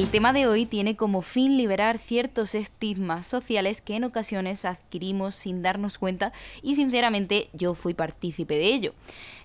[0.00, 5.34] El tema de hoy tiene como fin liberar ciertos estigmas sociales que en ocasiones adquirimos
[5.34, 8.94] sin darnos cuenta y sinceramente yo fui partícipe de ello.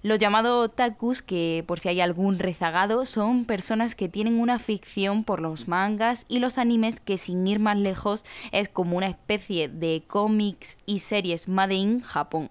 [0.02, 5.26] Los llamados otakus, que por si hay algún rezagado, son personas que tienen una ficción
[5.26, 9.68] por los mangas y los animes que sin ir más lejos es como una especie
[9.68, 12.50] de cómics y series made in Japón.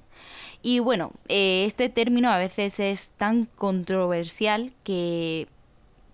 [0.61, 5.49] Y bueno, eh, este término a veces es tan controversial que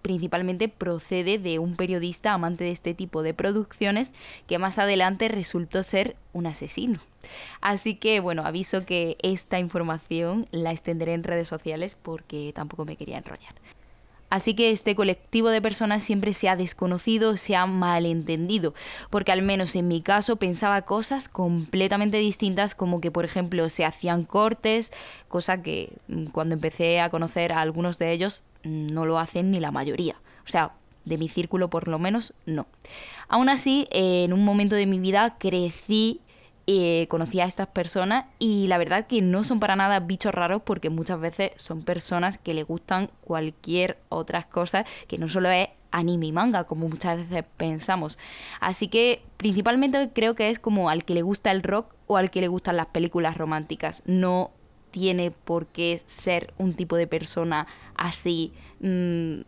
[0.02, 4.12] principalmente procede de un periodista amante de este tipo de producciones
[4.46, 7.00] que más adelante resultó ser un asesino.
[7.60, 12.96] Así que bueno, aviso que esta información la extenderé en redes sociales porque tampoco me
[12.96, 13.54] quería enrollar.
[14.30, 18.74] Así que este colectivo de personas siempre se ha desconocido, se ha malentendido,
[19.10, 23.84] porque al menos en mi caso pensaba cosas completamente distintas, como que por ejemplo se
[23.84, 24.92] hacían cortes,
[25.28, 29.58] cosa que mm, cuando empecé a conocer a algunos de ellos no lo hacen ni
[29.58, 30.16] la mayoría.
[30.46, 30.72] O sea,
[31.04, 32.66] de mi círculo por lo menos no.
[33.28, 36.20] Aún así, en un momento de mi vida crecí,
[36.72, 40.62] eh, conocí a estas personas y la verdad que no son para nada bichos raros
[40.64, 45.68] porque muchas veces son personas que le gustan cualquier otra cosa que no solo es
[45.90, 48.20] anime y manga, como muchas veces pensamos.
[48.60, 52.30] Así que principalmente creo que es como al que le gusta el rock o al
[52.30, 54.04] que le gustan las películas románticas.
[54.06, 54.52] No
[54.92, 59.40] tiene por qué ser un tipo de persona así, mm,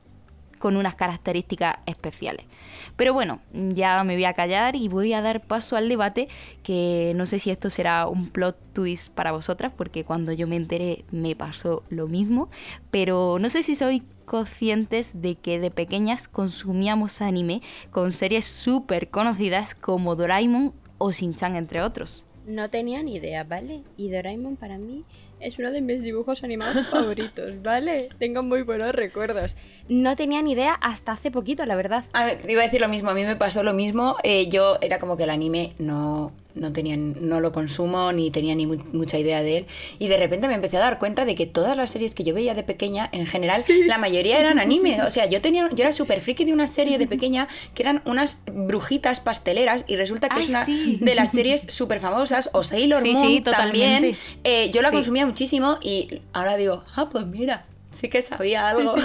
[0.63, 2.47] con unas características especiales.
[2.95, 6.29] Pero bueno, ya me voy a callar y voy a dar paso al debate,
[6.63, 10.55] que no sé si esto será un plot twist para vosotras, porque cuando yo me
[10.55, 12.49] enteré me pasó lo mismo,
[12.93, 19.11] pero no sé si sois conscientes de que de pequeñas consumíamos anime con series súper
[19.11, 22.23] conocidas como Doraemon o Shin-Chan, entre otros.
[22.47, 23.83] No tenía ni idea, ¿vale?
[23.97, 25.05] Y Doraemon para mí
[25.43, 28.09] es uno de mis dibujos animados favoritos, ¿vale?
[28.19, 29.55] Tengo muy buenos recuerdos.
[29.89, 32.05] No tenía ni idea hasta hace poquito, la verdad.
[32.13, 34.17] A ver, iba a decir lo mismo, a mí me pasó lo mismo.
[34.23, 38.55] Eh, yo era como que el anime no, no, tenía, no lo consumo ni tenía
[38.55, 39.67] ni mucha idea de él.
[39.99, 42.35] Y de repente me empecé a dar cuenta de que todas las series que yo
[42.35, 45.03] veía de pequeña, en general, la mayoría eran anime.
[45.03, 48.03] O sea, yo, tenía, yo era súper friki de una serie de pequeña que eran
[48.05, 52.51] unas brujitas pasteleras y resulta que es una de las series súper famosas.
[52.53, 54.17] O Sailor Moon también.
[54.45, 58.95] Eh, yo la consumía muchísimo y ahora digo, ah, pues mira, sí que sabía algo.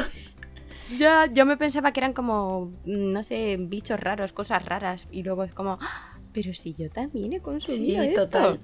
[0.97, 5.07] Ya, yo me pensaba que eran como, no sé, bichos raros, cosas raras.
[5.11, 5.79] Y luego es como,
[6.37, 8.59] pero si yo también he consumido sí, total.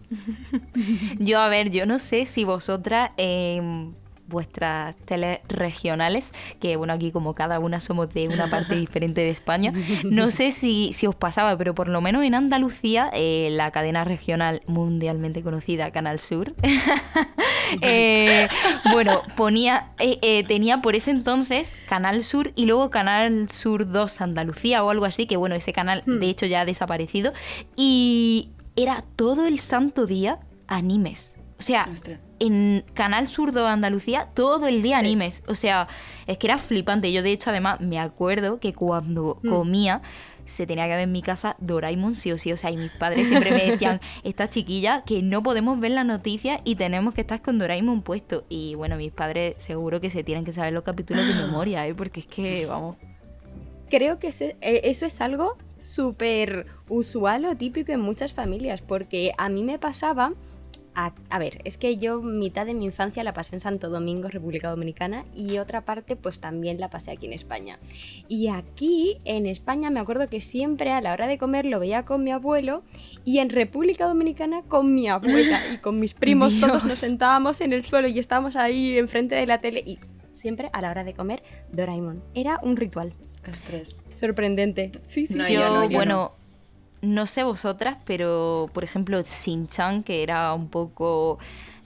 [1.20, 3.90] yo, a ver, yo no sé si vosotras eh,
[4.34, 9.30] vuestras teles regionales, que bueno, aquí como cada una somos de una parte diferente de
[9.30, 9.74] España.
[10.04, 14.04] No sé si, si os pasaba, pero por lo menos en Andalucía, eh, la cadena
[14.04, 16.54] regional mundialmente conocida, Canal Sur,
[17.82, 18.48] eh,
[18.92, 24.84] bueno, ponía, eh, tenía por ese entonces Canal Sur y luego Canal Sur 2 Andalucía
[24.84, 26.24] o algo así, que bueno, ese canal de hmm.
[26.24, 27.34] hecho ya ha desaparecido.
[27.76, 31.36] Y era todo el santo día animes.
[31.64, 31.88] O sea,
[32.40, 35.44] en Canal Surdo Andalucía todo el día animes.
[35.48, 35.88] O sea,
[36.28, 37.10] es que era flipante.
[37.14, 39.50] Yo, de hecho, además, me acuerdo que cuando mm.
[39.50, 40.02] comía
[40.44, 42.52] se tenía que ver en mi casa Doraemon sí o sí.
[42.52, 46.06] O sea, y mis padres siempre me decían, esta chiquilla, que no podemos ver las
[46.06, 48.44] noticias y tenemos que estar con Doraemon puesto.
[48.50, 51.96] Y bueno, mis padres seguro que se tienen que saber los capítulos de memoria, ¿eh?
[51.96, 52.98] porque es que, vamos.
[53.90, 59.48] Creo que eh, eso es algo súper usual o típico en muchas familias, porque a
[59.48, 60.34] mí me pasaba
[60.96, 64.70] a, ver, es que yo mitad de mi infancia la pasé en Santo Domingo, República
[64.70, 67.80] Dominicana, y otra parte pues también la pasé aquí en España.
[68.28, 72.04] Y aquí en España me acuerdo que siempre a la hora de comer lo veía
[72.04, 72.84] con mi abuelo
[73.26, 77.74] y en República Dominicana con mi abuela y con mis primos todos nos sentábamos en
[77.74, 80.00] el suelo y estábamos ahí enfrente de la tele y
[80.32, 82.24] siempre a la hora de comer Doraemon.
[82.34, 83.14] Era un ritual.
[83.46, 83.98] Estrés.
[84.20, 84.92] Sorprendente.
[85.06, 85.38] Sí, sí.
[85.50, 86.43] yo, bueno no
[87.26, 91.38] sé vosotras, pero por ejemplo, Shin-Chan, que era un poco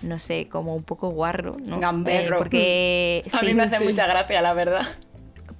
[0.01, 1.79] no sé, como un poco guarro, ¿no?
[1.79, 2.35] Gamberro.
[2.35, 4.85] Eh, porque a mí me hace mucha gracia, la verdad.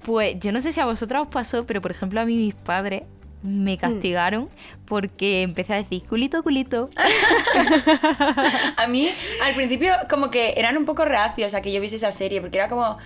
[0.04, 2.54] Pues yo no sé si a vosotras os pasó, pero por ejemplo a mí mis
[2.54, 3.02] padres
[3.42, 3.78] me mm.
[3.78, 4.50] castigaron
[4.84, 6.88] porque empecé a decir culito, culito.
[8.76, 9.10] a mí
[9.42, 12.58] al principio como que eran un poco reacios a que yo viese esa serie porque
[12.58, 12.96] era como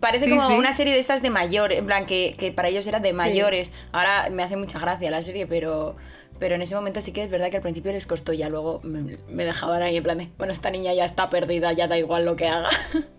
[0.00, 0.54] Parece Sí, como sí.
[0.54, 3.72] una serie de estas de mayores, en plan, que, que para ellos era de mayores.
[3.92, 5.96] Ahora me hace mucha gracia la serie, pero,
[6.38, 8.80] pero en ese momento sí que es verdad que al principio les costó, ya luego
[8.82, 11.98] me, me dejaban ahí en plan de, bueno, esta niña ya está perdida, ya da
[11.98, 12.70] igual lo que haga.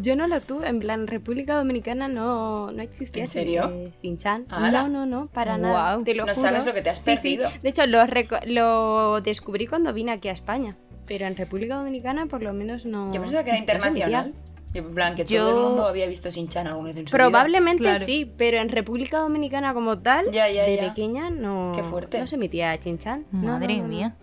[0.00, 3.22] Yo no lo tuve, en plan, República Dominicana no, no existía.
[3.22, 3.72] ¿En serio?
[4.00, 4.46] Sin-Chan.
[4.50, 4.82] ¡Hala!
[4.84, 5.98] No, no, no, para nada.
[6.04, 6.48] Te lo No juro.
[6.48, 7.10] sabes lo que te has Sí, sí.
[7.16, 7.50] perdido.
[7.62, 8.04] De hecho, lo,
[8.46, 10.76] lo descubrí cuando vine aquí a España.
[11.06, 13.12] Pero en República Dominicana por lo menos no.
[13.12, 14.32] Yo pensaba que era internacional.
[14.74, 17.24] En plan, que todo el mundo había visto Sin-Chan alguna vez en su vida.
[17.24, 18.06] Probablemente Claro.
[18.06, 20.88] sí, pero en República Dominicana como tal, Ya, ya, de ya.
[20.88, 22.18] pequeña no, Qué fuerte.
[22.20, 23.26] no se emitía Chinchan.
[23.32, 24.14] Madre mía.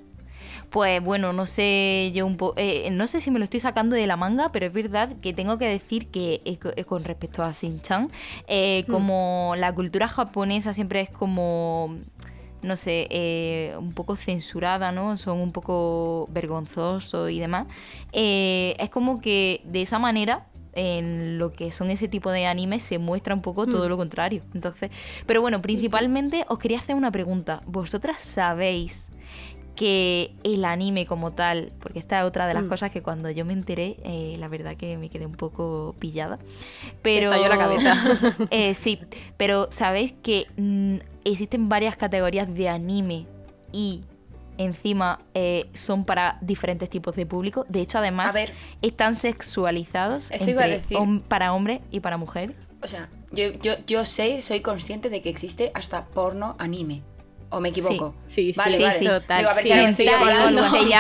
[0.69, 2.55] Pues bueno, no sé yo un poco,
[2.91, 5.57] no sé si me lo estoy sacando de la manga, pero es verdad que tengo
[5.57, 8.11] que decir que eh, eh, con respecto a Shin-chan,
[8.47, 11.95] eh, como la cultura japonesa siempre es como,
[12.61, 15.17] no sé, eh, un poco censurada, ¿no?
[15.17, 17.67] Son un poco vergonzosos y demás.
[18.13, 22.83] eh, es como que de esa manera en lo que son ese tipo de animes
[22.83, 24.41] se muestra un poco todo lo contrario.
[24.53, 24.91] Entonces,
[25.25, 27.61] pero bueno, principalmente os quería hacer una pregunta.
[27.65, 29.08] ¿Vosotras sabéis
[29.79, 32.67] que el anime como tal, porque esta es otra de las Mm.
[32.67, 36.37] cosas que cuando yo me enteré, eh, la verdad que me quedé un poco pillada.
[37.01, 37.93] Pero estalló la cabeza.
[38.51, 38.99] Eh, sí,
[39.37, 43.25] pero sabéis que mm, existen varias categorías de anime
[43.71, 44.01] y
[44.57, 47.65] encima eh, son para diferentes tipos de público.
[47.69, 48.51] De hecho, además ver.
[48.81, 50.97] están sexualizados Eso iba a decir.
[50.97, 52.53] hom- para hombre y para mujer.
[52.83, 57.01] O sea, yo, yo, yo sé, soy consciente de que existe hasta porno anime.
[57.51, 58.15] ¿O me equivoco?
[58.27, 58.99] Sí, sí, vale, sí, vale.
[58.99, 59.05] sí.
[59.05, 59.37] total.
[59.39, 59.67] Digo, a ver sí.
[59.69, 60.05] si ahora me estoy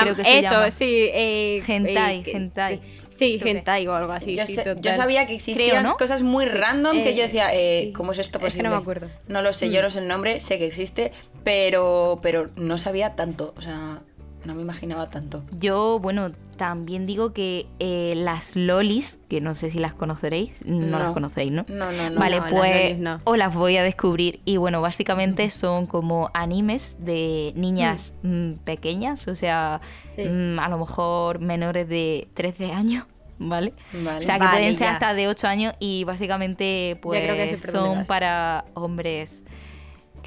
[0.01, 0.71] creo que se eso, llama.
[0.71, 1.09] sí.
[1.13, 2.81] eh, Hentai, eh, hentai.
[3.19, 4.33] Sí, Creo que- hentai o algo así.
[4.35, 4.93] yo, sí, sé- yo total.
[4.95, 5.97] sabía que existían Creo, ¿no?
[5.97, 7.91] cosas muy random que Eh, yo decía, eh, sí.
[7.91, 8.69] ¿cómo es esto Es que posible?
[8.69, 9.07] no me acuerdo.
[9.27, 9.71] No lo sé, Mm.
[9.71, 11.11] yo no sé el nombre, sé que existe,
[11.43, 13.53] pero, pero no sabía tanto.
[13.57, 13.99] O sea,
[14.45, 15.43] no me imaginaba tanto.
[15.59, 20.85] Yo, bueno, también digo que eh, las lolis, que no sé si las conoceréis, no,
[20.87, 20.99] No.
[20.99, 21.65] las conocéis, ¿no?
[21.69, 22.19] No, no, no.
[22.19, 23.19] Vale, No, las pues no.
[23.23, 24.41] os las voy a descubrir.
[24.45, 29.81] Y bueno, básicamente son como animes de niñas mm, pequeñas, o sea,
[30.15, 30.23] Sí.
[30.25, 33.05] mm, a lo mejor menores de 13 años,
[33.39, 33.73] ¿vale?
[33.93, 34.19] Vale.
[34.19, 34.93] O sea, que Vale, pueden ser ya.
[34.93, 39.43] hasta de 8 años y básicamente pues son para hombres.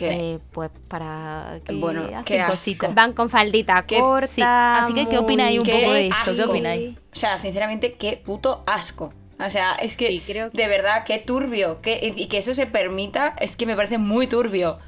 [0.00, 2.52] Eh, pues para que Bueno, qué asco.
[2.52, 2.94] cositas.
[2.94, 4.26] Van con faldita Qué- corta.
[4.26, 6.16] sí, así que, ¿qué opináis un Qué poco de esto?
[6.24, 6.50] ¿Qué asco.
[6.50, 6.98] opináis?
[6.98, 9.12] O sea, sinceramente, qué puto asco.
[9.44, 11.80] O sea, es que, Sí, creo que- de verdad, qué turbio.
[11.82, 14.78] qué- y que eso se permita, es que me parece muy turbio.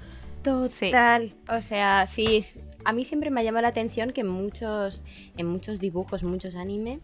[0.42, 1.34] Total.
[1.48, 2.44] O sea, sí.
[2.84, 5.02] A mí siempre me ha llamado la atención que en muchos,
[5.38, 7.00] en muchos dibujos, muchos anime,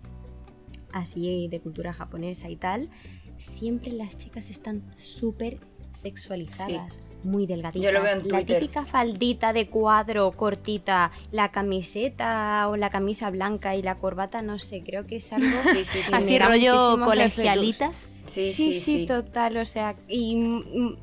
[0.92, 2.90] así de cultura japonesa y tal,
[3.38, 5.58] siempre las chicas están súper
[6.00, 6.98] sexualizadas.
[7.22, 7.82] Muy delgaditas.
[7.82, 13.30] Yo lo veo en La típica faldita de cuadro cortita, la camiseta o la camisa
[13.30, 15.62] blanca y la corbata, no sé, creo que es algo.
[15.62, 16.10] Sí, sí, sí.
[16.10, 18.12] que Así rollo colegialitas.
[18.24, 19.06] Sí, Sí, sí, sí.
[19.06, 20.96] total, o sea, y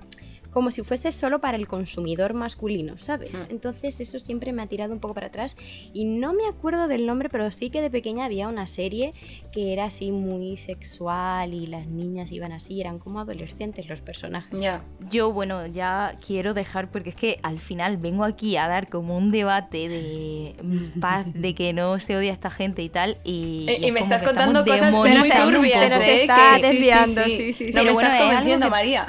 [0.51, 3.33] como si fuese solo para el consumidor masculino, ¿sabes?
[3.33, 3.38] Mm.
[3.51, 5.55] Entonces eso siempre me ha tirado un poco para atrás
[5.94, 9.13] y no me acuerdo del nombre, pero sí que de pequeña había una serie
[9.51, 14.59] que era así muy sexual y las niñas iban así, eran como adolescentes los personajes.
[14.59, 14.83] Ya.
[15.11, 19.17] Yo, bueno, ya quiero dejar, porque es que al final vengo aquí a dar como
[19.17, 20.55] un debate de
[21.01, 23.17] paz, de que no se odia a esta gente y tal.
[23.23, 26.27] Y, Eh, Y, es me estás contando cosas muy turbias, ¿eh?
[26.27, 27.29] Que sí, sí, desviando, sí.
[27.38, 27.65] sí, sí, sí.
[27.65, 29.05] No Pero me bueno, estás es convenciendo, que- María.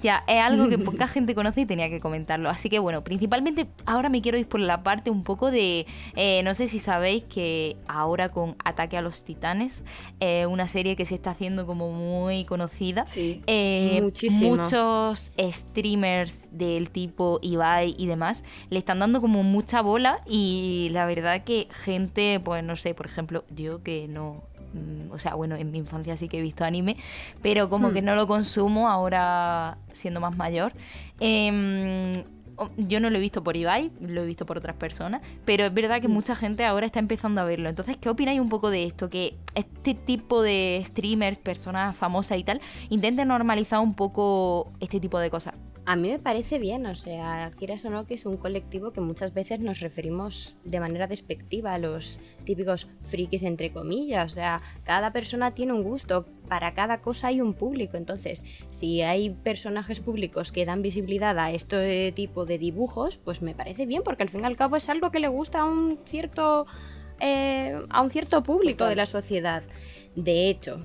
[0.00, 2.48] Ya, es algo que poca gente conoce y tenía que comentarlo.
[2.48, 6.42] Así que bueno, principalmente ahora me quiero ir por la parte un poco de, eh,
[6.44, 9.84] no sé si sabéis que ahora con Ataque a los Titanes,
[10.20, 13.42] eh, una serie que se está haciendo como muy conocida, Sí.
[13.48, 14.56] eh, Muchísimo.
[14.56, 21.04] muchos streamers del tipo Ibai y demás le están dando como mucha bola y la
[21.06, 24.44] verdad que gente, pues no sé, por ejemplo, yo que no...
[24.72, 26.96] mm, O sea, bueno, en mi infancia sí que he visto anime,
[27.42, 27.92] pero como Hmm.
[27.92, 30.72] que no lo consumo ahora siendo más mayor.
[31.18, 32.12] Em,
[32.76, 35.74] yo no lo he visto por Ibai, lo he visto por otras personas, pero es
[35.74, 36.12] verdad que Hmm.
[36.12, 37.68] mucha gente ahora está empezando a verlo.
[37.68, 39.08] Entonces, ¿qué opináis un poco de esto?
[39.08, 45.18] Que este tipo de streamers, personas famosas y tal, intenten normalizar un poco este tipo
[45.18, 45.54] de cosas.
[45.86, 49.00] A mí me parece bien, o sea, quieras o no, que es un colectivo que
[49.00, 54.26] muchas veces nos referimos de manera despectiva a los típicos frikis, entre comillas.
[54.32, 57.96] O sea, cada persona tiene un gusto, para cada cosa hay un público.
[57.96, 63.54] Entonces, si hay personajes públicos que dan visibilidad a este tipo de dibujos, pues me
[63.54, 66.00] parece bien, porque al fin y al cabo es algo que le gusta a un
[66.04, 66.66] cierto,
[67.20, 68.90] eh, a un cierto público Total.
[68.90, 69.62] de la sociedad.
[70.16, 70.84] De hecho,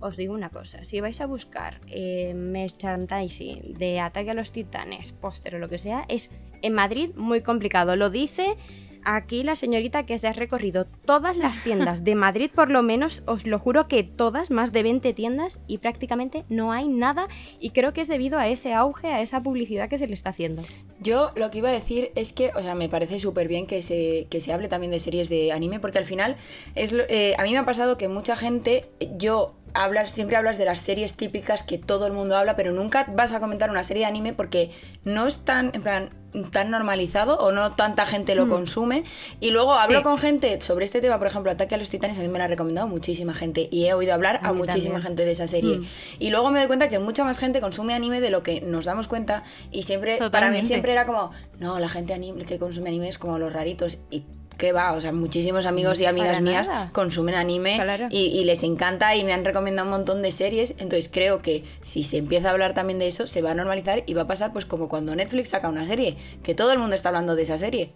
[0.00, 5.12] os digo una cosa, si vais a buscar eh, merchandising de Ataque a los Titanes,
[5.12, 6.28] póster o lo que sea, es
[6.60, 7.94] en Madrid muy complicado.
[7.94, 8.56] Lo dice
[9.04, 13.22] Aquí la señorita que se ha recorrido todas las tiendas de Madrid, por lo menos,
[13.26, 17.28] os lo juro que todas, más de 20 tiendas, y prácticamente no hay nada.
[17.60, 20.30] Y creo que es debido a ese auge, a esa publicidad que se le está
[20.30, 20.62] haciendo.
[21.00, 23.82] Yo lo que iba a decir es que, o sea, me parece súper bien que
[23.82, 26.36] se, que se hable también de series de anime, porque al final
[26.74, 28.86] es eh, a mí me ha pasado que mucha gente,
[29.18, 33.04] yo hablas, siempre hablas de las series típicas que todo el mundo habla, pero nunca
[33.14, 34.70] vas a comentar una serie de anime porque
[35.04, 36.10] no es tan, en plan,
[36.50, 39.04] tan normalizado o no tanta gente lo consume.
[39.40, 40.02] Y luego hablo Sí.
[40.02, 42.44] con gente sobre este tema, por ejemplo, Ataque a los Titanes, a mí me lo
[42.44, 45.02] ha recomendado muchísima gente y he oído hablar a, muchísima también.
[45.02, 45.80] gente de esa serie.
[46.18, 48.84] Y luego me doy cuenta que mucha más gente consume anime de lo que nos
[48.84, 52.88] damos cuenta y siempre, para mí siempre era como, no, la gente anime, que consume
[52.88, 54.24] anime es como los raritos y
[54.56, 58.06] qué va, o sea, muchísimos amigos y amigas Para mías consumen anime Claro.
[58.10, 61.64] y, y les encanta y me han recomendado un montón de series, entonces creo que
[61.80, 64.26] si se empieza a hablar también de eso, se va a normalizar y va a
[64.26, 67.42] pasar pues como cuando Netflix saca una serie, que todo el mundo está hablando de
[67.42, 67.92] esa serie.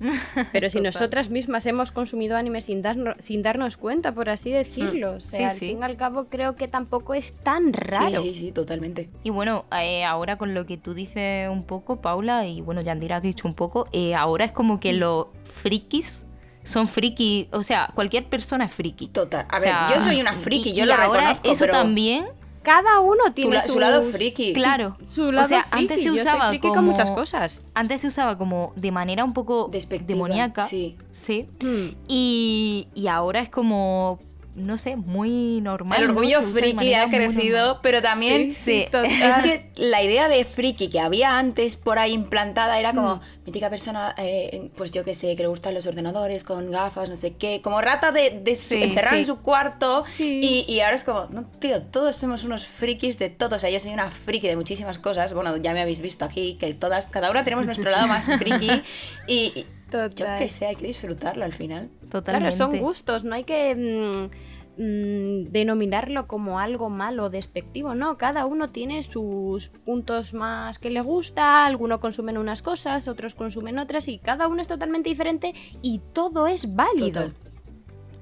[0.52, 5.12] Pero si nosotras mismas hemos consumido anime sin, darnos sin darnos cuenta, por así decirlo.
[5.16, 5.66] O sea, Sí, al sí.
[5.68, 8.20] fin y al cabo creo que tampoco es tan raro.
[8.20, 9.10] Sí, sí, sí, totalmente.
[9.22, 13.16] Y bueno, eh, ahora con lo que tú dices un poco, Paula, y bueno, Yandira
[13.16, 16.24] has dicho un poco, eh, ahora es como que los frikis
[16.62, 19.08] son friki, o sea, cualquier persona es friki.
[19.08, 19.46] Total.
[19.50, 21.60] A O ver, sea, yo soy una friki, y- yo y lo ahora reconozco, Eso
[21.64, 22.26] pero también,
[22.72, 24.52] Cada uno tiene la- su lado friki.
[24.52, 24.96] claro.
[25.04, 25.78] Su lado o sea, friki.
[25.78, 27.66] antes se Yo soy usaba friki como con muchas cosas.
[27.74, 30.62] Antes se usaba como de manera un poco Despectiva, demoníaca.
[30.62, 30.96] sí.
[31.10, 31.48] Sí.
[31.60, 31.96] Hmm.
[32.06, 34.20] Y, y ahora es como,
[34.66, 36.02] no sé, muy normal.
[36.02, 39.06] El orgullo friki ha crecido, pero también Sí, total.
[39.06, 43.20] Es que la idea de friki que había antes por ahí implantada era como Mm.
[43.46, 47.16] mítica persona, eh, pues yo que sé, que le gustan los ordenadores con gafas, no
[47.16, 50.04] sé qué, como rata de, de Sí, encerrada en su cuarto.
[50.06, 50.40] Sí.
[50.42, 53.56] Y, y ahora es como, no, tío, todos somos unos frikis de todo.
[53.56, 55.32] O sea, yo soy una friki de muchísimas cosas.
[55.34, 58.70] Bueno, ya me habéis visto aquí, que todas, cada una tenemos nuestro lado más friki.
[59.26, 61.88] Y, y yo que sé, hay que disfrutarlo al final.
[62.10, 62.56] Totalmente.
[62.56, 64.49] Claro, son gustos, no hay que mm,
[64.80, 71.02] mm, denominarlo como algo malo despectivo, no, cada uno tiene sus puntos más que le
[71.02, 76.00] gusta, algunos consumen unas cosas, otros consumen otras y cada uno es totalmente diferente y
[76.12, 77.30] todo es válido.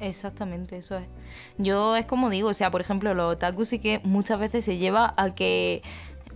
[0.00, 1.06] Exactamente, eso es.
[1.58, 4.78] Yo es como digo, o sea, por ejemplo, los otaku sí que muchas veces se
[4.78, 5.82] lleva a que,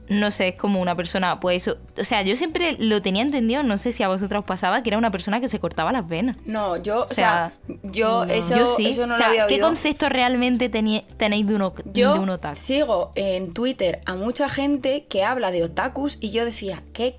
[0.08, 3.62] no sé, es como una persona, pues eso, o sea, yo siempre lo tenía entendido,
[3.62, 6.06] no sé si a vosotros os pasaba, que era una persona que se cortaba las
[6.06, 6.36] venas.
[6.44, 8.86] No, yo, o, O sea, sea, yo, eso, yo sí.
[8.88, 9.68] eso no o sea, lo había ¿qué oído.
[9.68, 11.04] concepto realmente tenéis
[11.46, 12.56] de, Yo de un otaku?
[12.56, 17.18] sigo en Twitter a mucha gente que habla de otakus y yo decía, ¿qué,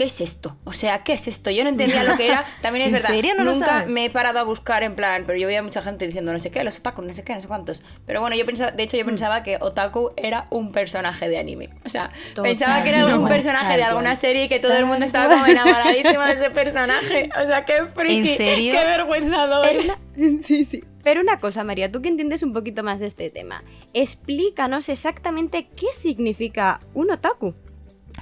[0.00, 0.56] ¿qué es esto?
[0.64, 1.50] O sea, ¿qué es esto?
[1.50, 2.42] Yo no entendía lo que era.
[2.62, 5.38] También es ¿En verdad, serio no nunca me he parado a buscar en plan, pero
[5.38, 7.48] yo veía mucha gente diciendo no sé qué, los otakus, no sé qué, no sé
[7.48, 7.82] cuántos.
[8.06, 11.68] Pero bueno, yo pensaba, de hecho yo pensaba que otaku era un personaje de anime.
[11.84, 14.86] O sea, Total, pensaba que era igual, personaje de alguna serie y que todo el
[14.86, 17.28] mundo estaba como enamoradísimo de ese personaje.
[17.42, 18.72] O sea, qué friki, ¿En serio?
[18.72, 19.68] qué vergüenza doy.
[19.68, 20.42] Pero una...
[20.46, 20.82] sí, sí.
[21.04, 25.68] Pero una cosa, María, tú que entiendes un poquito más de este tema, explícanos exactamente
[25.76, 27.54] qué significa un otaku.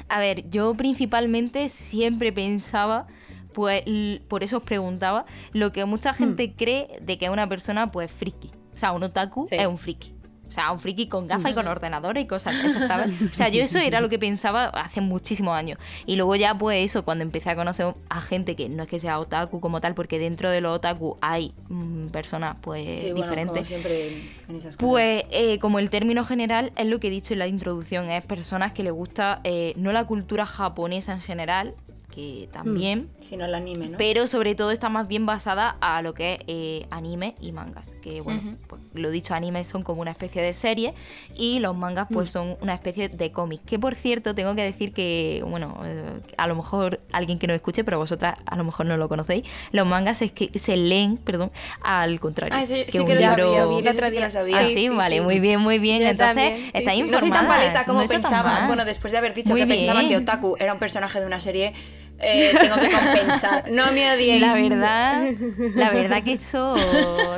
[0.08, 3.06] A ver, yo principalmente siempre pensaba,
[3.52, 3.82] pues
[4.28, 8.10] por eso os preguntaba, lo que mucha gente cree de que es una persona pues
[8.10, 8.50] friki.
[8.74, 9.56] O sea, un otaku Sí.
[9.56, 10.14] es un friki.
[10.48, 13.10] O sea, un friki con gafas y con ordenador y cosas de esas, ¿sabes?
[13.32, 15.78] O sea, yo eso era lo que pensaba hace muchísimos años.
[16.06, 18.98] Y luego ya, pues eso, cuando empecé a conocer a gente que no es que
[18.98, 23.16] sea otaku como tal, porque dentro de los otaku hay mm, personas pues Sí, bueno,
[23.16, 23.68] como diferentes.
[23.68, 24.76] siempre en, en esas cosas.
[24.76, 28.24] Pues eh, como el término general es lo que he dicho en la introducción, es
[28.24, 31.74] personas que les gusta eh, no la cultura japonesa en general,
[32.14, 33.98] que también, Si no el anime, ¿no?
[33.98, 37.90] pero sobre todo está más bien basada a lo que es eh, anime y mangas,
[38.02, 40.94] que bueno, pues, lo dicho, anime son como una especie de serie
[41.36, 44.92] y los mangas pues son una especie de cómic, que por cierto tengo que decir
[44.92, 48.86] que, bueno, eh, a lo mejor alguien que no escuche, pero vosotras a lo mejor
[48.86, 52.54] no lo conocéis, los mangas es que se leen, perdón, al contrario.
[52.56, 53.92] Ah, eso sí un que lo libro- sabía.
[53.92, 54.58] sí que lo sabía.
[54.60, 55.20] Ah, Sí, sí, sí, vale, sí.
[55.22, 56.00] muy bien, muy bien.
[56.00, 57.02] Yo Entonces, también, sí, está sí.
[57.02, 58.66] No soy tan informada, paleta como no pensaba.
[58.66, 60.10] Bueno, después de haber dicho Muy que pensaba bien.
[60.10, 61.72] que Otaku era un personaje de una serie,
[62.20, 63.70] eh, tengo que compensar.
[63.70, 64.40] No me odiéis.
[64.42, 65.30] La verdad,
[65.74, 66.74] la verdad que eso,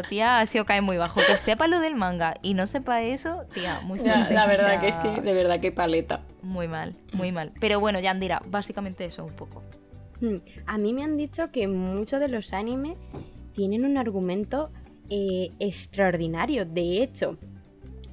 [0.08, 1.20] tía, se os cae muy bajo.
[1.26, 4.34] Que sepa lo del manga y no sepa eso, tía, muy Ya, fuerte.
[4.34, 6.22] la O verdad sea, que es que, de verdad, que paleta.
[6.42, 7.52] Muy mal, muy mal.
[7.60, 9.62] Pero bueno, Yandira, básicamente eso un poco.
[10.20, 12.94] Hmm, A mí me han dicho que muchos de los anime
[13.54, 14.70] tienen un argumento
[15.10, 16.64] eh, extraordinario.
[16.64, 17.36] De hecho,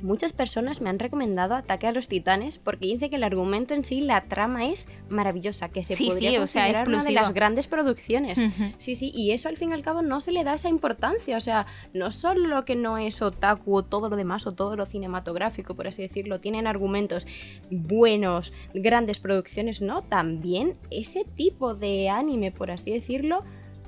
[0.01, 3.83] muchas personas me han recomendado Ataque a los Titanes porque dice que el argumento en
[3.83, 7.11] sí, la trama es maravillosa, que se Sí, podría sí, o sea, considerar una de
[7.11, 8.39] las grandes producciones.
[8.77, 11.37] Sí, sí, y eso al fin y al cabo no se le da esa importancia,
[11.37, 14.75] o sea, no solo lo que no es otaku o todo lo demás o todo
[14.75, 17.27] lo cinematográfico, por así decirlo, tienen argumentos
[17.69, 23.43] buenos, grandes producciones, no, también ese tipo de anime, por así decirlo,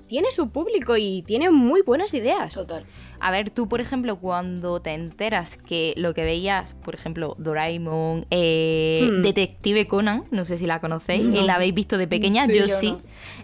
[0.09, 2.51] tiene su público y tiene muy buenas ideas.
[2.51, 2.83] Total.
[3.21, 8.25] A ver, tú, por ejemplo, cuando te enteras que lo que veías, por ejemplo, Doraemon,
[8.31, 9.21] eh, Hmm.
[9.21, 11.39] Detective Conan, no sé si la conocéis, No.
[11.39, 12.87] eh, la habéis visto de pequeña, Sí, yo, yo sí.
[12.91, 13.01] no.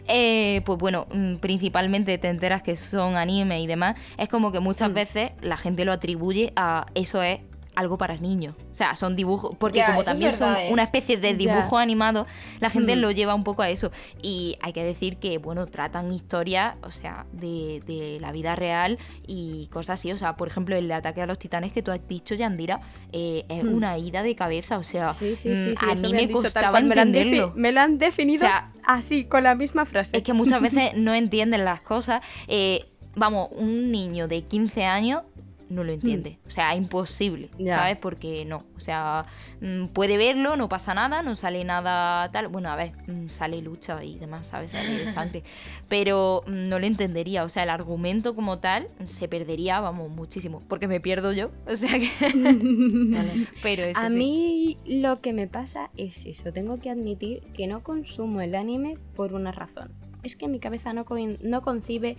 [0.07, 3.95] Eh, pues bueno, mm, principalmente te enteras que son anime y demás.
[4.17, 4.93] Es como que muchas Hmm.
[4.95, 7.39] veces la gente lo atribuye a eso es
[7.75, 8.55] algo para niños.
[8.72, 10.70] O sea, son dibujos, porque como es también verdad, son ¿eh?
[10.72, 12.25] una especie de dibujo animado,
[12.60, 13.00] la gente Hmm.
[13.00, 13.91] lo lleva un poco a eso.
[14.22, 18.98] Y hay que decir que, bueno, tratan historias, o sea, de, de la vida real
[19.27, 20.12] y cosas así.
[20.12, 22.82] O sea, por ejemplo, el de Ataque a los Titanes que tú has dicho, Yandira,
[23.12, 23.74] eh, es Hmm.
[23.74, 24.77] una ida de cabeza.
[24.77, 27.13] O sea, Sí, sí, mm, sí, sí, a mí me costaba cual, me lo han
[27.13, 27.53] defi- entenderlo.
[27.55, 30.12] Me lo han definido O sea, así, con la misma frase.
[30.15, 32.22] Es que muchas veces no entienden las cosas.
[32.48, 35.22] Eh, vamos, un niño de 15 años
[35.69, 36.39] no lo entiende.
[36.48, 37.50] O sea, imposible.
[37.65, 37.98] ¿sabes?
[37.98, 38.63] Porque no.
[38.75, 39.25] O sea,
[39.62, 42.48] mm, puede verlo, no pasa nada, no sale nada tal.
[42.48, 44.72] Bueno, a ver, mm, sale lucha y demás, ¿sabes?
[44.72, 45.43] Sale sangre.
[45.89, 47.43] Pero mm, no lo entendería.
[47.43, 50.62] O sea, el argumento como tal se perdería, vamos, muchísimo.
[50.67, 51.51] Porque me pierdo yo.
[51.67, 52.10] O sea que.
[53.63, 54.15] Pero eso A sí.
[54.15, 58.98] mí lo que me pasa es eso, tengo que admitir que no consumo el anime
[59.15, 59.91] por una razón.
[60.24, 61.05] Es que mi cabeza no,
[61.41, 62.17] no concibe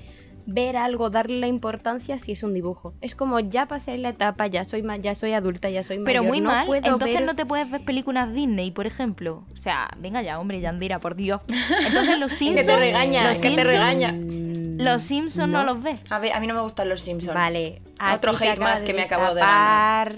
[0.48, 2.94] ver algo, darle la importancia si es un dibujo.
[3.00, 6.20] Es como ya pasé la etapa, ya soy ma- ya soy adulta, ya soy Pero
[6.22, 9.44] mayor, muy no mal, puedo entonces ver- no te puedes ver películas Disney, por ejemplo.
[9.52, 11.40] O sea, venga ya, hombre, Yandira, por Dios.
[11.86, 12.66] Entonces los Que Simpsons...
[12.66, 14.14] te regaña, los que te regaña.
[14.78, 15.64] Los Simpsons no.
[15.64, 15.74] no.
[15.74, 15.98] los ves.
[16.10, 17.34] A ver, a mí no me gustan los Simpsons.
[17.34, 17.78] Vale.
[18.14, 20.16] Otro hate más que me acabo de destapar-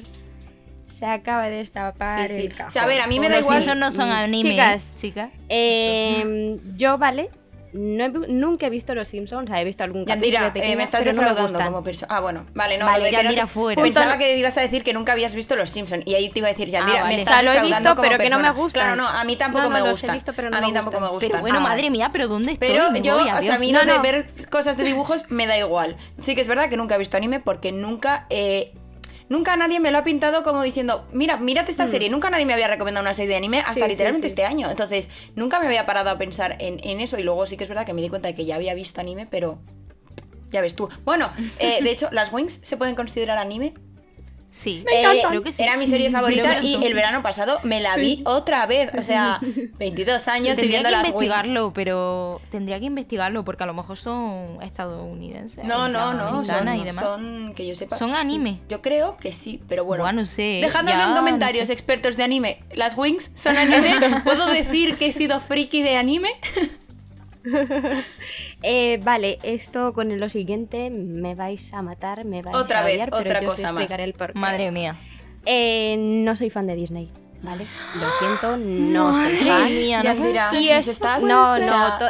[0.88, 2.28] Se acaba de destapar.
[2.28, 2.46] Sí, sí.
[2.58, 3.58] el O sea, a ver, a mí me da Los igual.
[3.62, 4.86] Simpsons no son Mm, anime, chicas.
[4.96, 5.30] chicas.
[5.48, 7.30] Eh, yo, vale,
[7.72, 10.72] no he nunca he visto Los Simpsons, o sea, he visto algún capítulo Yandira, de
[10.72, 12.14] eh, me estás no defraudando como persona.
[12.16, 13.82] Ah, bueno, vale, no, Vale, lo de que no Yandira, te- fuera.
[13.82, 16.48] Pensaba que ibas a decir que nunca habías visto Los Simpsons y ahí te iba
[16.48, 17.14] a decir, Yandira, Ah, vale.
[17.14, 18.52] me O estás sea, lo he defraudando visto, como pero que no persona.
[18.52, 18.82] me gustan.
[18.82, 21.18] Claro, no, a mí tampoco No, no, me he no a me mí tampoco me.
[21.20, 22.68] Pero bueno, madre mía, pero ¿dónde estoy?
[22.68, 24.02] Pero Me yo, voy, o sea, a mí No, lo de no.
[24.02, 25.96] ver cosas de dibujos me da igual.
[26.18, 28.26] Sí que es verdad que nunca he visto anime porque nunca...
[28.30, 28.72] eh,
[29.28, 32.08] Nunca nadie me lo ha pintado como diciendo, mira, mírate esta serie.
[32.08, 34.32] Nunca nadie me había recomendado una serie de anime hasta sí, literalmente sí.
[34.32, 34.70] este año.
[34.70, 37.18] Entonces, nunca me había parado a pensar en, en eso.
[37.18, 39.00] Y luego sí que es verdad que me di cuenta de que ya había visto
[39.00, 39.58] anime, pero
[40.50, 40.88] ya ves tú.
[41.04, 43.74] Bueno, eh, de hecho, ¿las Wings se pueden considerar anime?
[44.50, 45.62] Sí, Eh, creo que sí.
[45.62, 48.90] Era mi serie Creo favorita y el verano pasado me la vi otra vez.
[48.98, 49.38] O sea,
[49.78, 51.14] 22 años y Tendría viendo que las Wings.
[51.14, 55.64] investigarlo, pero tendría que investigarlo porque a lo mejor son estadounidenses.
[55.64, 57.04] No, no, no, son, y demás.
[57.04, 57.98] son, que yo sepa.
[57.98, 58.60] Son anime.
[58.68, 60.02] Yo creo que sí, pero bueno.
[60.04, 60.60] Buah, no sé,
[61.06, 61.72] en no comentarios, sé.
[61.74, 62.60] expertos de anime.
[62.74, 63.94] ¿Las Wings son anime?
[64.24, 66.30] ¿Puedo decir que he sido friki de anime?
[68.62, 72.94] Eh, vale, esto con lo siguiente me vais a matar, me vais Otra a vez,
[72.94, 73.82] odiar, pero otra yo os cosa más.
[73.82, 74.38] explicaré el porqué.
[74.38, 74.96] Madre mía.
[75.46, 77.08] Eh, no soy fan de Disney,
[77.42, 77.64] ¿vale?
[77.94, 79.48] Lo siento, no soy fan.
[79.60, 80.14] Madre mía, no
[80.58, 81.22] Y ¿nos es- estás?
[81.22, 81.56] no,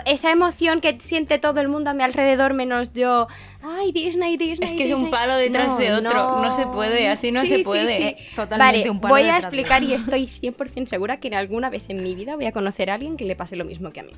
[0.06, 3.28] esa emoción que siente todo el mundo a mi alrededor menos yo.
[3.62, 4.66] Ay, Disney, Disney.
[4.66, 5.10] Es que es un Disney".
[5.12, 8.08] palo detrás de otro, no se puede, así no se puede.
[8.08, 11.68] Eh, totalmente Vale, un palo voy a explicar y estoy 100% segura que en alguna
[11.68, 14.00] vez en mi vida voy a conocer a alguien que le pase lo mismo que
[14.00, 14.12] a mí.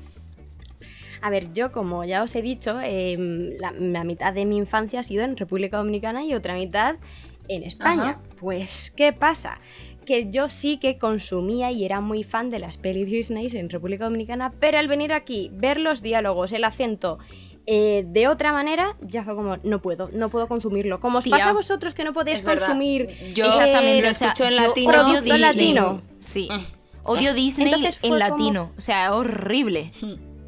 [1.21, 4.99] A ver, yo como ya os he dicho, em, la, la mitad de mi infancia
[5.01, 6.95] ha sido en República Dominicana y otra mitad
[7.47, 8.01] en España.
[8.01, 8.19] Ajá.
[8.39, 9.59] Pues, ¿qué pasa?
[10.05, 14.05] Que yo sí que consumía y era muy fan de las pelis Disney en República
[14.05, 17.19] Dominicana, pero al venir aquí, ver los diálogos, el acento
[17.67, 20.99] eh, de otra manera, ya fue como, no puedo, no puedo consumirlo.
[20.99, 24.27] Como os Tía, pasa a vosotros que no podéis consumir Yo Exactamente, lo o sea,
[24.29, 25.41] escucho en yo latino odio Producto Disney.
[25.41, 26.01] latino.
[26.19, 26.47] Sí.
[26.51, 26.61] Mm.
[27.03, 28.71] Odio Disney Entonces en como- latino.
[28.75, 29.91] O sea, horrible.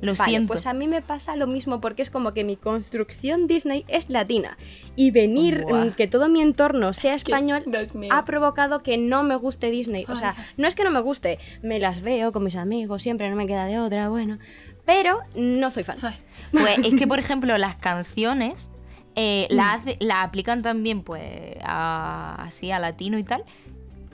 [0.03, 0.53] Lo Vale, siento.
[0.53, 4.09] pues a mí me pasa lo mismo porque es como que mi construcción Disney es
[4.09, 4.57] latina
[4.95, 7.63] y venir mm, que todo mi entorno sea Es español
[8.11, 10.05] ha provocado que no me guste Disney.
[10.09, 13.29] O sea, no es que no me guste, me las veo con mis amigos, siempre
[13.29, 14.37] no me queda de otra, bueno,
[14.85, 15.97] pero no soy fan.
[16.01, 16.13] Ay.
[16.51, 18.69] Pues es que, por ejemplo, las canciones
[19.15, 19.55] eh, Mm.
[19.55, 23.43] la, hace- la aplican también, pues, a- así a latino y tal.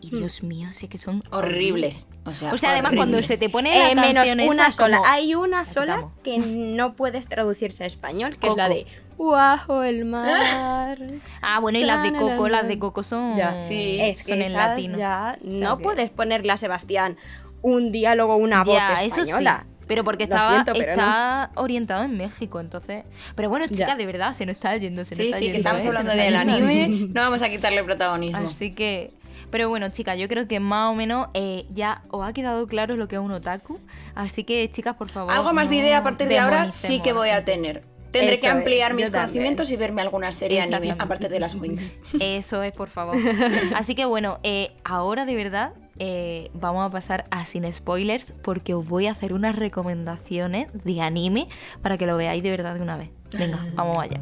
[0.01, 0.09] Y.
[0.09, 2.07] Dios mío, sí que son Horribles.
[2.25, 4.97] O sea, O sea, además, cuando se te pone la Eh, menos una esa sola.
[4.97, 8.85] como- Hay una sola que no puedes traducirse a español, que es la de
[9.17, 10.97] Bajo el mar.
[11.41, 13.59] Ah, bueno, y las de Coco, las de Coco son, Ya.
[13.59, 14.97] Sí, es que son en latino.
[14.97, 17.17] ya no puedes ponerle a Sebastián
[17.61, 19.31] un diálogo, una voz Ya, eso sí.
[19.31, 19.65] española.
[19.87, 23.03] Pero porque estaba, siento, pero está orientado en México, entonces.
[23.35, 23.95] Pero bueno, chica, Ya.
[23.95, 25.03] de verdad, se nos está yendo.
[25.03, 25.87] Se nos Sí, está sí, yendo, que estamos ¿eh?
[25.87, 26.87] Hablando del anime.
[27.13, 28.47] No vamos a quitarle protagonismo.
[28.47, 29.11] Así que.
[29.51, 32.95] Pero bueno, chicas, yo creo que más o menos eh, ya os ha quedado claro
[32.95, 33.79] lo que es un otaku.
[34.15, 35.31] Así que, chicas, por favor.
[35.31, 37.83] Algo más de idea a partir de ahora sí que voy a tener.
[38.11, 39.23] Tendré Eso que ampliar mis también.
[39.23, 41.93] conocimientos y verme alguna serie anime, aparte de las Wings.
[42.19, 43.15] Eso es, por favor.
[43.75, 48.73] Así que bueno, eh, ahora de verdad eh, vamos a pasar a sin spoilers porque
[48.73, 51.49] os voy a hacer unas recomendaciones de anime
[51.81, 53.09] para que lo veáis de verdad de una vez.
[53.37, 54.21] Venga, vamos allá.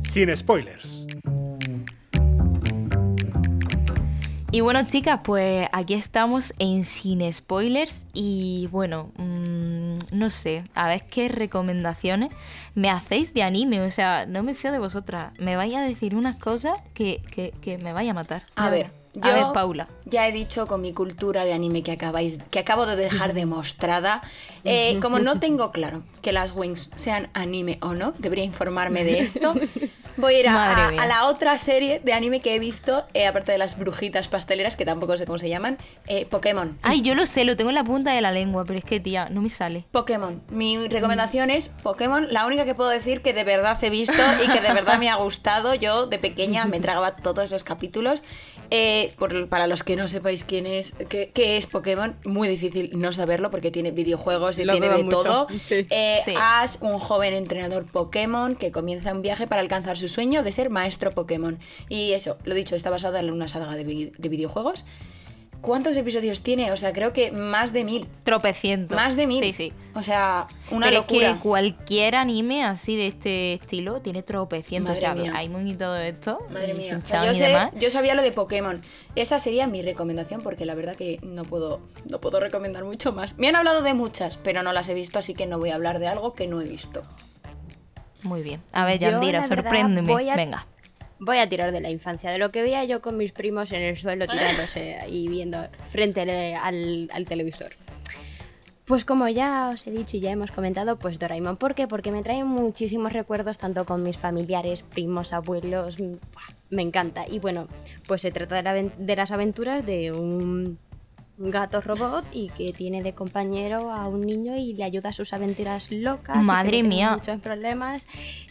[0.00, 0.97] Sin spoilers.
[4.50, 10.88] Y bueno, chicas, pues aquí estamos en Sin Spoilers y bueno, mmm, no sé, a
[10.88, 12.32] ver qué recomendaciones
[12.74, 13.82] me hacéis de anime.
[13.82, 15.32] O sea, no me fío de vosotras.
[15.38, 18.42] Me vais a decir unas cosas que, que, que me vaya a matar.
[18.56, 19.88] A ver, a ver, Paula.
[20.04, 24.22] Ya he dicho con mi cultura de anime que acabáis, que acabo de dejar demostrada.
[24.64, 29.20] Eh, como no tengo claro que las Wings sean anime o no, debería informarme de
[29.20, 29.54] esto.
[30.18, 33.52] Voy a ir a, a- la otra serie de anime que he visto, eh, aparte
[33.52, 35.78] de las brujitas pasteleras, que tampoco sé cómo se llaman,
[36.08, 36.76] eh, Pokémon.
[36.82, 38.98] Ay, yo lo sé, lo tengo en la punta de la lengua, pero es que,
[39.00, 39.84] tía, no me sale.
[39.92, 40.42] Pokémon.
[40.50, 44.48] Mi recomendación es Pokémon, la única que puedo decir que de verdad he visto y
[44.48, 45.74] que de verdad me ha gustado.
[45.74, 48.24] Yo de pequeña me tragaba todos los capítulos.
[48.70, 52.90] Eh, por- para los que no sepáis quién es, qué, qué es Pokémon, muy difícil
[52.94, 55.46] no saberlo porque tiene videojuegos y Lo tiene de mucho, todo.
[55.50, 55.86] sí.
[55.88, 56.34] Eh, Sí.
[56.36, 60.68] Ash, un joven entrenador Pokémon que comienza un viaje para alcanzar su sueño de ser
[60.70, 61.58] maestro Pokémon.
[61.88, 64.84] Y eso, lo dicho, está basada en una saga de, vi- de videojuegos.
[65.60, 66.70] ¿Cuántos episodios tiene?
[66.70, 68.08] O sea, creo que más de mil.
[68.22, 68.94] Tropecientos.
[68.96, 69.42] Más de mil.
[69.42, 69.72] Sí, sí.
[69.94, 71.30] O sea, una Pero locura.
[71.30, 74.94] es que cualquier anime así de este estilo tiene tropecientos.
[74.94, 75.32] Madre o sea, mía.
[75.34, 76.38] hay muy todo esto.
[76.50, 77.00] Madre mía.
[77.02, 78.80] O sea, yo, sé- yo sabía lo de Pokémon.
[79.16, 83.36] Esa sería mi recomendación porque la verdad que no puedo, no puedo recomendar mucho más.
[83.36, 85.74] Me han hablado de muchas, pero no las he visto, así que no voy a
[85.74, 87.02] hablar de algo que no he visto.
[88.22, 88.62] Muy bien.
[88.72, 90.12] A ver, Yo, Yandira, verdad, sorpréndeme.
[90.12, 90.66] voy a- Venga.
[91.20, 93.82] Voy a tirar de la infancia, de lo que veía yo con mis primos en
[93.82, 96.20] el suelo tirándose y viendo frente
[96.54, 97.72] al, televisor.
[98.84, 101.58] Pues como ya os he dicho y ya hemos comentado, pues Doraemon.
[101.58, 101.86] ¿Por qué?
[101.86, 105.96] Porque me trae muchísimos recuerdos tanto con mis familiares, primos, abuelos.
[106.70, 107.26] Me encanta.
[107.28, 107.68] Y bueno,
[108.06, 110.78] pues se trata de, la aven- de las aventuras de un
[111.36, 115.32] gato robot y que tiene de compañero a un niño y le ayuda a sus
[115.34, 116.36] aventuras locas.
[116.36, 117.12] y se Madre mía.
[117.12, 118.06] Muchos problemas.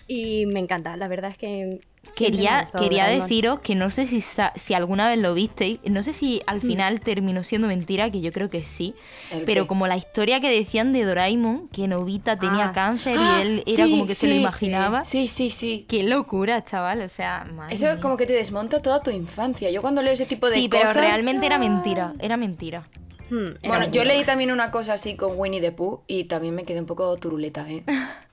[0.07, 0.95] Y me encanta.
[0.97, 1.79] La verdad es que...
[2.15, 6.41] Quería, quería deciros que no sé si, si alguna vez lo visteis, no sé si
[6.47, 8.95] al final terminó siendo mentira, que yo creo que sí,
[9.31, 9.67] ¿El pero qué?
[9.67, 12.71] como la historia que decían de Doraemon, que Novita tenía Ah.
[12.73, 14.39] cáncer Ah, y él era sí, como que se lo sí.
[14.41, 15.05] imaginaba.
[15.05, 15.85] Sí, sí, sí.
[15.87, 17.99] Qué locura, chaval, o sea, madre Eso mía.
[18.01, 19.69] como que te desmonta toda tu infancia.
[19.71, 21.03] Yo cuando leo ese tipo de Sí, pero cosas...
[21.03, 22.87] realmente era mentira, era mentira.
[23.29, 26.55] Hmm, era Bueno, yo leí también una cosa así con Winnie the Pooh y también
[26.55, 27.83] me quedé un poco turuleta, ¿eh?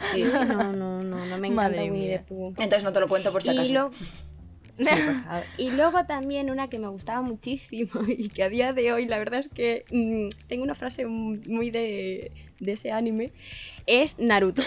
[0.00, 0.24] Sí.
[0.32, 2.18] No, no, no, no me encanta Madre Winnie mía.
[2.18, 2.48] the Pooh.
[2.48, 3.72] Entonces no te lo cuento por si acaso.
[3.72, 3.90] Lo-.
[5.58, 9.18] Y luego también una que me gustaba muchísimo y que a día de hoy la
[9.18, 13.32] verdad es que mm, tengo una frase muy de, de ese anime,
[13.86, 14.62] es Naruto.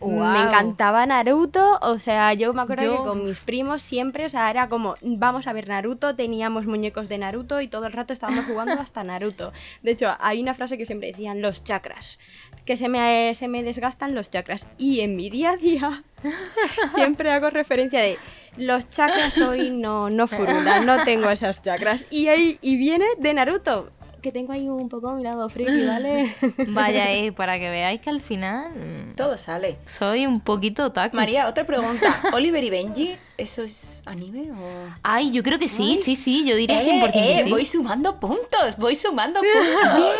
[0.00, 4.28] Me encantaba Naruto, o sea, yo me acuerdo Yo- que con mis primos siempre, o
[4.28, 8.12] sea, era como, vamos a ver Naruto, teníamos muñecos de Naruto y todo el rato
[8.12, 9.52] estábamos jugando hasta Naruto.
[9.82, 12.18] De hecho, hay una frase que siempre decían, los chakras,
[12.64, 14.66] que se me, se me desgastan los chakras.
[14.76, 16.02] Y en mi día a día
[16.94, 18.18] siempre hago referencia de,
[18.56, 22.06] los chakras hoy no, no furulan, no tengo esos chakras.
[22.10, 23.90] Y, ahí, y viene de Naruto,
[24.26, 26.34] que tengo ahí un poco mi lado friki, ¿vale?
[26.70, 29.78] Vaya, eh, para que veáis que al final mm, Todo sale.
[29.86, 31.14] soy un poquito otaku.
[31.14, 32.22] María, otra pregunta.
[32.32, 34.88] ¿Oliver y Benji, eso es anime o...?
[35.04, 37.50] Ay, yo creo que sí, sí, sí, yo diría Eh, 100% que eh, sí.
[37.50, 40.16] voy sumando puntos, voy sumando puntos.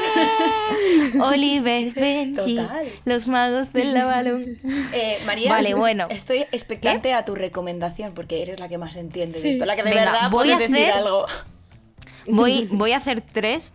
[1.26, 2.86] Oliver, Benji, Total.
[3.06, 4.56] los magos del balón.
[4.92, 6.06] Eh, María, Vale, bueno.
[6.10, 9.82] estoy expectante a tu recomendación porque eres la que más entiende de esto, la que
[9.82, 11.26] de Venga, verdad voy puede a decir algo.
[12.28, 13.70] Voy, voy a hacer tres,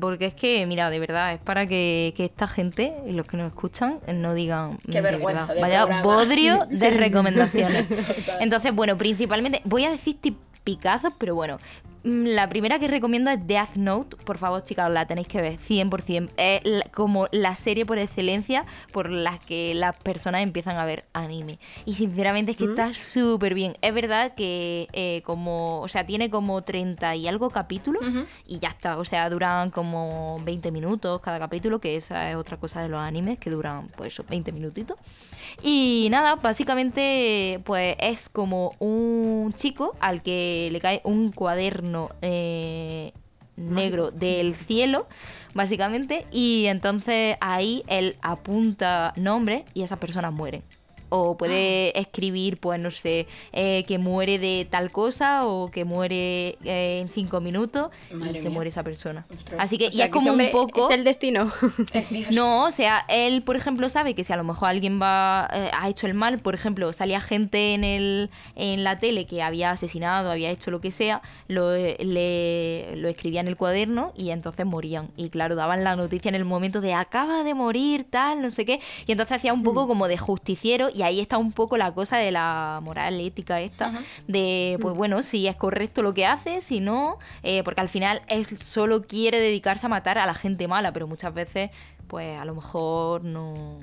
[0.00, 3.36] porque es que, mira, de verdad, es para que, que esta gente y los que
[3.36, 4.70] nos escuchan no digan.
[4.72, 6.02] mm, Qué de vergüenza de Vaya programa.
[6.02, 7.86] bodrio de recomendaciones.
[8.40, 11.58] Entonces, bueno, principalmente voy a decir tipicazos, pero bueno.
[12.04, 14.16] Mm, La primera que recomiendo es Death Note.
[14.16, 16.30] Por favor, chicas, la tenéis que ver 100%.
[16.36, 16.62] Es
[16.92, 21.58] como la serie por excelencia por la que las personas empiezan a ver anime.
[21.84, 23.76] Y sinceramente es que está súper bien.
[23.80, 28.02] Es verdad que eh, como, o sea, tiene como 30 y algo capítulos
[28.46, 28.98] y ya está.
[28.98, 33.00] O sea, duran como 20 minutos cada capítulo, que esa es otra cosa de los
[33.00, 34.98] animes, que duran pues eso, 20 minutitos.
[35.62, 43.12] Y nada, básicamente pues es como un chico al que le cae un cuaderno eh,
[43.56, 45.06] negro del cielo,
[45.54, 50.62] básicamente, y entonces ahí él apunta nombres y esas personas mueren.
[51.16, 56.58] O puede escribir, pues no sé, eh, que muere de tal cosa o que muere
[56.64, 59.26] eh, en cinco minutos Madre y se muere esa persona.
[59.32, 59.60] Ostras.
[59.60, 60.90] Así que O sea, ya es que como un poco...
[60.90, 61.52] Es el destino.
[61.92, 62.32] Es Dios.
[62.32, 65.70] No, o sea, él, por ejemplo, sabe que si a lo mejor alguien va eh,
[65.72, 69.70] ha hecho el mal, por ejemplo, salía gente en el en la tele que había
[69.70, 74.66] asesinado, había hecho lo que sea, lo, le, lo escribía en el cuaderno y entonces
[74.66, 75.10] morían.
[75.16, 78.64] Y claro, daban la noticia en el momento de acaba de morir, tal, no sé
[78.64, 78.80] qué.
[79.06, 82.16] Y entonces hacía un poco como de justiciero y ahí está un poco la cosa
[82.16, 83.90] de la moral ética esta,
[84.26, 88.22] de pues bueno, si es correcto lo que hace, si no, eh, porque al final
[88.28, 91.70] él solo quiere dedicarse a matar a la gente mala, pero muchas veces
[92.06, 93.80] pues a lo mejor no,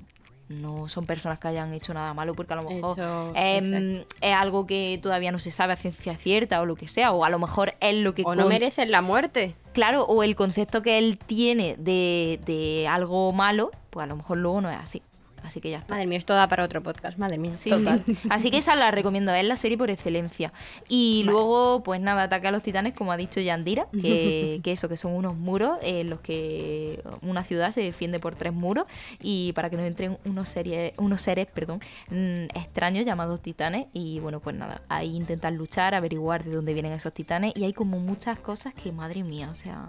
[0.47, 4.35] no son personas que hayan hecho nada malo, porque a lo mejor Hecho- em, es
[4.35, 7.29] algo que todavía no se sabe a ciencia cierta o lo que sea, o a
[7.29, 8.23] lo mejor es lo que...
[8.25, 9.55] o no merecen la muerte.
[9.73, 14.37] Claro, o el concepto que él tiene de, de algo malo, pues a lo mejor
[14.37, 15.01] luego no es así.
[15.43, 15.95] Así que ya está.
[15.95, 17.55] Madre mía, esto da para otro podcast, madre mía.
[17.55, 18.03] Sí, Total.
[18.05, 18.17] sí.
[18.29, 20.53] Así que esa la recomiendo, es la serie por excelencia.
[20.87, 24.87] Y luego, pues nada, Ataque a los Titanes, como ha dicho Yandira, que, que eso,
[24.89, 28.85] que son unos muros en los que una ciudad se defiende por tres muros
[29.21, 33.87] y para que no entren unos, series, unos seres perdón, mm, extraños llamados titanes.
[33.93, 37.73] Y bueno, pues nada, ahí intentan luchar, averiguar de dónde vienen esos titanes y hay
[37.73, 39.87] como muchas cosas que, madre mía, o sea...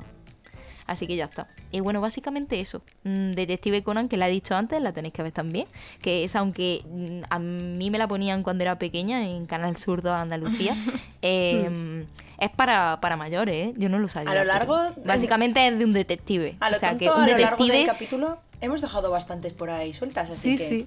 [0.87, 1.47] Así que ya está.
[1.71, 2.83] Y bueno, básicamente eso.
[3.05, 5.66] Mm, Detective Conan, que la he dicho antes, la tenéis que ver también.
[6.01, 10.03] Que es, aunque mm, a mí me la ponían cuando era pequeña en Canal Sur
[10.03, 10.75] de Andalucía,
[11.23, 12.05] eh,
[12.38, 13.73] es para, para mayores, ¿eh?
[13.77, 14.33] Yo no lo sabía.
[14.33, 16.57] A lo largo de- Básicamente es de un detective.
[16.61, 19.53] A lo o sea, tonto, que un a lo largo del capítulo hemos dejado bastantes
[19.53, 20.68] por ahí sueltas, así Sí, que...
[20.68, 20.87] sí.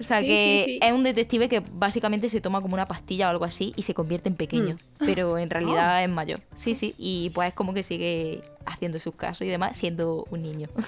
[0.00, 0.78] O sea, Sí, que sí, sí.
[0.82, 3.94] es un detective que básicamente se toma como una pastilla o algo así y se
[3.94, 4.74] convierte en pequeño.
[4.74, 5.04] Hmm.
[5.06, 5.50] Pero en Oh.
[5.50, 6.40] realidad es mayor.
[6.56, 6.94] Sí, sí.
[6.98, 10.68] Y pues es como que sigue haciendo sus casos y demás siendo un niño.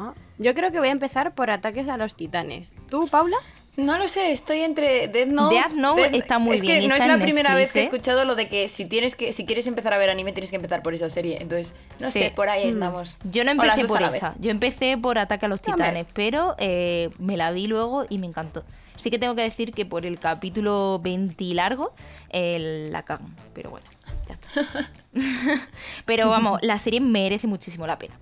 [0.00, 2.70] Ah, Yo creo que voy a empezar por ataques a los titanes.
[2.88, 3.36] ¿Tú, Paula?
[3.78, 5.54] No lo sé, estoy entre Death Note.
[5.54, 7.78] Death Note está muy es bien, que y no es la primera Netflix, vez que
[7.78, 7.84] he ¿eh?
[7.84, 10.56] escuchado lo de que si tienes que si quieres empezar a ver anime tienes que
[10.56, 11.38] empezar por esa serie.
[11.40, 12.18] Entonces, no Sí.
[12.18, 12.74] sé, por ahí Mm.
[12.74, 13.18] andamos.
[13.30, 14.34] Yo no empecé por esa.
[14.40, 15.60] Yo empecé por Ataque a los.
[15.62, 18.64] Titanes, pero eh, me la vi luego y me encantó.
[18.96, 21.94] Sí que tengo que decir que por el capítulo 20 y largo
[22.30, 23.36] eh, la cagan.
[23.54, 23.86] Pero bueno,
[24.28, 24.90] ya está.
[26.04, 28.18] pero vamos, la serie merece muchísimo la pena.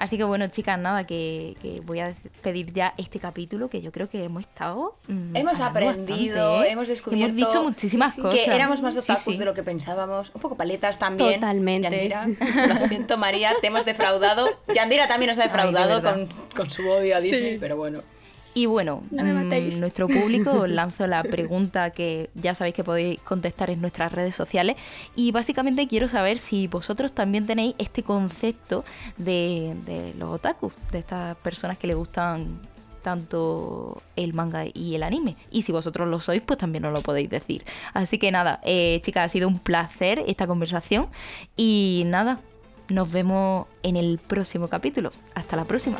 [0.00, 3.92] Así que bueno, chicas, nada, que, que voy a pedir ya este capítulo que yo
[3.92, 4.96] creo que hemos estado.
[5.08, 6.72] mm, Hemos aprendido, bastante, ¿eh?
[6.72, 8.40] hemos descubierto Hemos dicho muchísimas cosas.
[8.40, 9.36] que éramos más Sí, otakus sí.
[9.36, 11.34] de lo que pensábamos, un poco paletas también.
[11.34, 11.90] Totalmente.
[11.90, 12.26] Yandira,
[12.66, 14.48] lo siento María, te hemos defraudado.
[14.74, 16.14] Yandira también nos ha defraudado verdad.
[16.14, 18.00] con, con su odio a Disney, pero bueno.
[18.54, 23.20] Y bueno, No mm, nuestro público os lanzo la pregunta que ya sabéis que podéis
[23.20, 24.76] contestar en nuestras redes sociales.
[25.14, 28.84] Y básicamente quiero saber si vosotros también tenéis este concepto
[29.16, 32.60] de, de los otakus, de estas personas que le gustan
[33.00, 35.36] tanto el manga y el anime.
[35.50, 37.64] Y si vosotros lo sois, pues también os lo podéis decir.
[37.92, 41.08] Así que nada, eh, chicas, ha sido un placer esta conversación.
[41.56, 42.40] Y nada,
[42.88, 45.12] nos vemos en el próximo capítulo.
[45.34, 45.96] Hasta la próxima.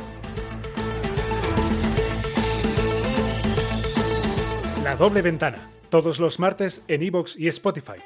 [4.83, 5.59] La doble ventana,
[5.91, 8.01] todos los martes en iVoox y Spotify.